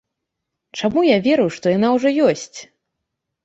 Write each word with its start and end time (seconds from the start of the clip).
Чаму 0.79 1.03
я 1.09 1.19
веру, 1.29 1.47
што 1.59 1.77
яна 1.77 1.95
ўжо 1.99 2.17
ёсць? 2.27 2.53